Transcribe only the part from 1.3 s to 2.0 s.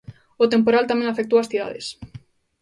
ás cidades.